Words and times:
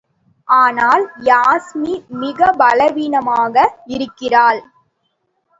ஆனால், 0.47 1.03
யாஸ்மி 1.23 1.93
மிகப் 2.15 2.57
பலவீனமாக 2.57 3.55
இருக்கிறாள். 3.87 4.61